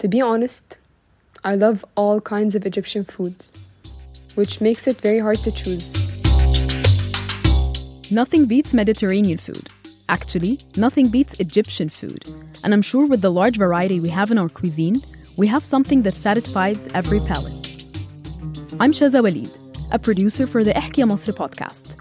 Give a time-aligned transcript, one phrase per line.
[0.00, 0.78] To be honest,
[1.44, 3.52] I love all kinds of Egyptian foods,
[4.34, 5.92] which makes it very hard to choose.
[8.10, 9.68] Nothing beats Mediterranean food.
[10.08, 12.24] Actually, nothing beats Egyptian food.
[12.64, 15.02] And I'm sure with the large variety we have in our cuisine,
[15.36, 17.84] we have something that satisfies every palate.
[18.80, 19.50] I'm Shaza Walid,
[19.92, 21.96] a producer for the Ehky Ya Masr podcast.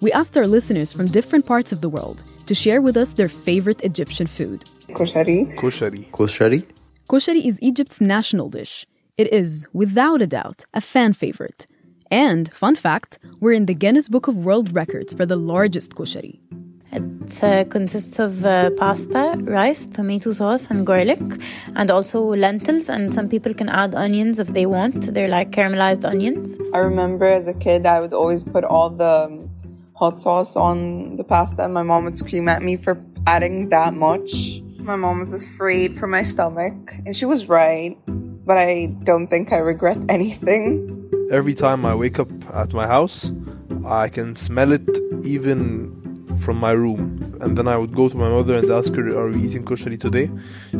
[0.00, 3.28] We asked our listeners from different parts of the world to share with us their
[3.28, 4.64] favorite Egyptian food.
[4.90, 5.52] Koshari.
[5.56, 6.08] Koshari.
[6.12, 6.64] Koshari.
[7.08, 8.86] Koshari is Egypt's national dish.
[9.18, 11.66] It is, without a doubt, a fan favorite.
[12.10, 16.40] And, fun fact, we're in the Guinness Book of World Records for the largest koshari.
[16.92, 21.20] It uh, consists of uh, pasta, rice, tomato sauce, and garlic,
[21.74, 22.88] and also lentils.
[22.88, 25.14] And some people can add onions if they want.
[25.14, 26.58] They're like caramelized onions.
[26.72, 29.48] I remember as a kid, I would always put all the
[29.94, 33.94] hot sauce on the pasta, and my mom would scream at me for adding that
[33.94, 34.62] much.
[34.82, 36.74] My mom was afraid for my stomach,
[37.06, 37.96] and she was right,
[38.44, 41.08] but I don't think I regret anything.
[41.30, 43.30] Every time I wake up at my house,
[43.86, 44.88] I can smell it
[45.24, 47.38] even from my room.
[47.40, 50.00] And then I would go to my mother and ask her, Are we eating koshari
[50.00, 50.28] today?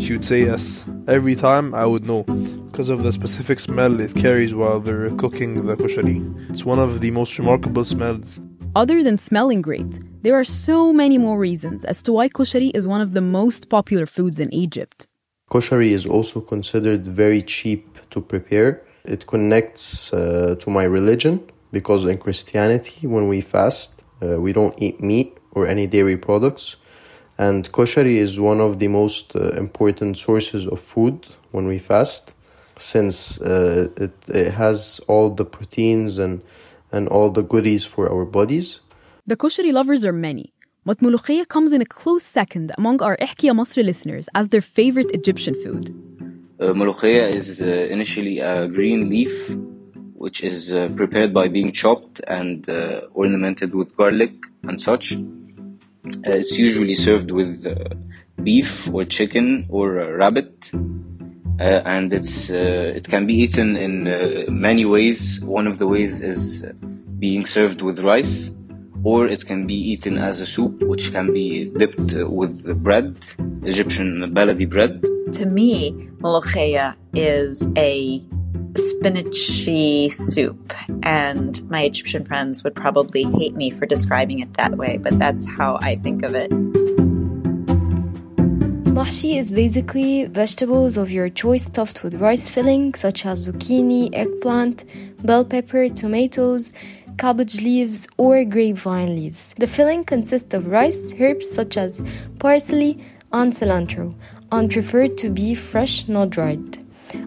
[0.00, 0.84] She would say yes.
[1.06, 2.24] Every time I would know
[2.72, 6.18] because of the specific smell it carries while they're cooking the koshari.
[6.50, 8.40] It's one of the most remarkable smells.
[8.74, 12.88] Other than smelling great, there are so many more reasons as to why koshari is
[12.88, 15.06] one of the most popular foods in Egypt.
[15.50, 18.82] Koshari is also considered very cheap to prepare.
[19.04, 24.74] It connects uh, to my religion because in Christianity, when we fast, uh, we don't
[24.80, 26.76] eat meat or any dairy products.
[27.36, 32.32] And koshari is one of the most uh, important sources of food when we fast,
[32.78, 36.40] since uh, it, it has all the proteins and,
[36.92, 38.80] and all the goodies for our bodies.
[39.26, 40.52] The koshari lovers are many,
[40.84, 44.60] but mulukhiyah comes in a close second among our Ehky Ya Masr listeners as their
[44.60, 45.94] favorite Egyptian food.
[46.60, 46.72] Uh,
[47.38, 49.34] is uh, initially a green leaf
[50.24, 55.17] which is uh, prepared by being chopped and uh, ornamented with garlic and such.
[55.17, 57.74] Uh, it's usually served with uh,
[58.44, 59.86] beef or chicken or
[60.22, 60.78] rabbit, uh,
[61.62, 64.05] and it's uh, it can be eaten in
[64.48, 65.40] many ways.
[65.40, 66.64] One of the ways is
[67.18, 68.50] being served with rice,
[69.05, 73.17] or it can be eaten as a soup, which can be dipped with bread,
[73.62, 75.02] Egyptian baladi bread.
[75.34, 78.20] To me, molokhia is a
[78.74, 80.73] spinachy soup.
[81.02, 85.46] And my Egyptian friends would probably hate me for describing it that way, but that's
[85.46, 86.50] how I think of it.
[88.92, 94.85] Mahshi is basically vegetables of your choice stuffed with rice filling such as zucchini, eggplant,
[95.25, 96.75] bell pepper, tomatoes,
[97.17, 99.55] cabbage leaves, or grapevine leaves.
[99.58, 102.03] The filling consists of rice, herbs such as
[102.39, 102.98] parsley,
[103.33, 104.14] and cilantro,
[104.51, 106.77] and preferred to be fresh, not dried.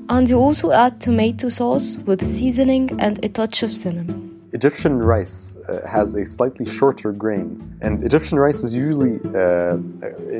[0.07, 4.24] And you also add tomato sauce with seasoning and a touch of cinnamon.
[4.55, 7.47] Egyptian rice uh, has a slightly shorter grain,
[7.81, 9.75] and Egyptian rice is usually uh,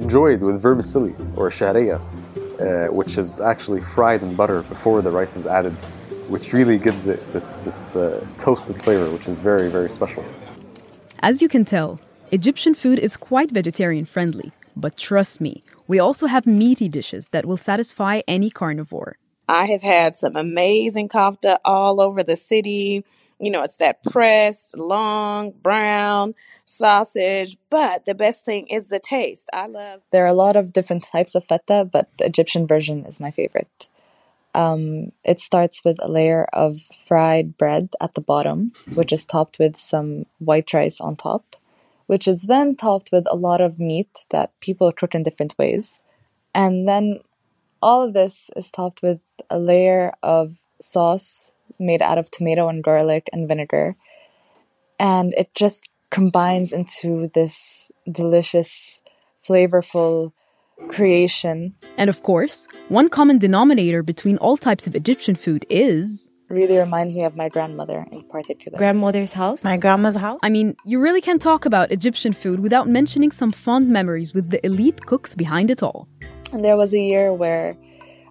[0.01, 5.35] enjoyed with vermicelli or shariya, uh, which is actually fried in butter before the rice
[5.35, 5.73] is added,
[6.33, 10.23] which really gives it this, this uh, toasted flavor, which is very, very special.
[11.19, 11.99] As you can tell,
[12.31, 17.45] Egyptian food is quite vegetarian friendly, but trust me, we also have meaty dishes that
[17.45, 19.17] will satisfy any carnivore.
[19.49, 23.03] I have had some amazing kofta all over the city.
[23.39, 26.35] You know, it's that pressed, long, brown
[26.65, 29.49] sausage, but the best thing is the taste.
[29.53, 30.01] I love.
[30.11, 33.31] There are a lot of different types of fatta, but the Egyptian version is my
[33.31, 33.87] favorite.
[34.53, 39.59] Um, it starts with a layer of fried bread at the bottom, which is topped
[39.59, 41.57] with some white rice on top,
[42.07, 46.01] which is then topped with a lot of meat that people cook in different ways.
[46.53, 47.19] And then
[47.81, 49.19] all of this is topped with
[49.49, 53.95] a layer of sauce made out of tomato and garlic and vinegar.
[54.99, 59.01] And it just combines into this delicious,
[59.47, 60.31] flavorful
[60.89, 61.75] creation.
[61.97, 67.15] And of course, one common denominator between all types of Egyptian food is really reminds
[67.15, 68.77] me of my grandmother in particular.
[68.77, 69.63] Grandmother's house?
[69.63, 70.39] My grandma's house?
[70.43, 74.51] I mean, you really can't talk about Egyptian food without mentioning some fond memories with
[74.51, 76.07] the elite cooks behind it all.
[76.53, 77.75] And there was a year where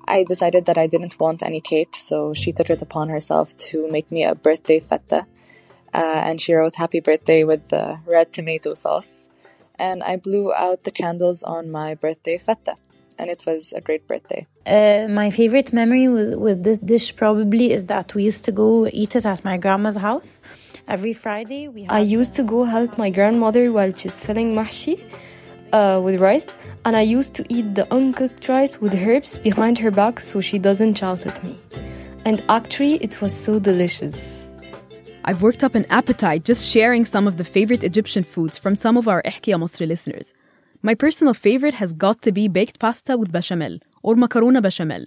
[0.06, 3.88] I decided that I didn't want any cake, so she took it upon herself to
[3.90, 5.26] make me a birthday fatta.
[5.92, 9.28] Uh, and she wrote happy birthday with the red tomato sauce.
[9.76, 12.76] And I blew out the candles on my birthday fatta.
[13.18, 14.46] And it was a great birthday.
[14.66, 18.88] Uh, my favorite memory with, with this dish probably is that we used to go
[18.92, 20.40] eat it at my grandma's house
[20.88, 21.68] every Friday.
[21.68, 25.04] We I used to go help my grandmother while she's filling mahshi
[25.74, 26.46] uh, with rice,
[26.84, 30.58] and I used to eat the uncooked rice with herbs behind her back so she
[30.58, 31.58] doesn't shout at me.
[32.24, 34.52] And actually, it was so delicious.
[35.24, 38.96] I've worked up an appetite just sharing some of the favorite Egyptian foods from some
[38.96, 40.32] of our Ehky Ya Masr listeners.
[40.82, 45.06] My personal favorite has got to be baked pasta with bechamel, or macarona bechamel.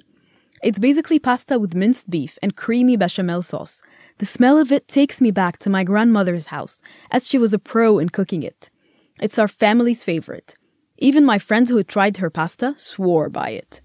[0.64, 3.84] It's basically pasta with minced beef and creamy bechamel sauce.
[4.18, 6.82] The smell of it takes me back to my grandmother's house,
[7.12, 8.72] as she was a pro in cooking it.
[9.20, 10.56] It's our family's favorite.
[11.00, 13.82] Even my friends who tried her pasta swore by it.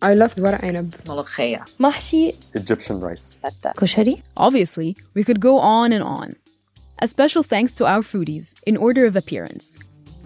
[0.00, 3.38] I loved ورق عنب ملوخية محشي Egyptian rice
[3.76, 6.36] كشري Obviously, we could go on and on.
[7.00, 9.78] A special thanks to our foodies in order of appearance.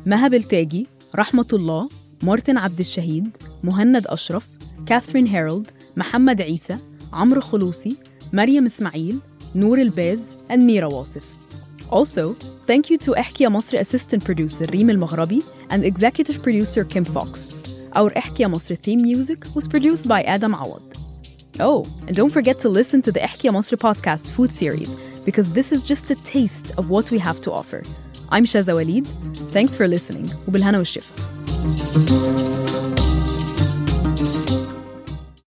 [0.05, 1.91] Maha Beltagy, Rahmatullah,
[2.23, 3.33] Martin Abdel
[3.63, 4.47] Mohanad Ashraf,
[4.87, 6.81] Catherine Herrold, Mohammed Eissa,
[7.13, 7.97] Amr Khulusi,
[8.33, 9.21] Mariam Ismail,
[9.55, 11.25] Nour Elbaz, and Mira Wasef.
[11.93, 12.33] Also,
[12.67, 17.55] thank you to Ehky Ya Masr assistant producer Reem Elmaghraby and executive producer Kim Fox.
[17.95, 20.83] Our Ehky Ya Masr theme music was produced by Adam Awad.
[21.61, 24.91] Oh, and don't forget to listen to the Ehky Ya Masr podcast food series
[25.27, 27.83] because this is just a taste of what we have to offer.
[28.31, 29.07] I'm Shaza Walid.
[29.53, 30.31] Thanks for listening.
[30.49, 32.52] وبالهنا والشفا.